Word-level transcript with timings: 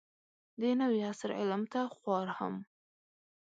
د 0.61 0.63
نوي 0.81 1.01
عصر 1.11 1.29
علم 1.41 1.61
ته 1.71 1.79
خوار 1.95 2.27
هم 2.37 2.53